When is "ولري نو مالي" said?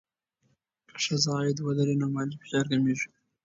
1.61-2.35